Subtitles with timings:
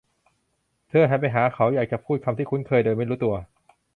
[0.89, 3.35] เธอหันไปหาเขา; อยากจะพูดคำที่คุ้นเคยโดยไม่รู้ตัว